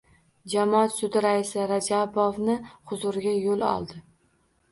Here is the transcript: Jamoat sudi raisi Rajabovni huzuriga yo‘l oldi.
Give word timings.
Jamoat 0.51 0.93
sudi 0.93 1.21
raisi 1.25 1.65
Rajabovni 1.71 2.55
huzuriga 2.93 3.35
yo‘l 3.43 3.67
oldi. 3.73 4.01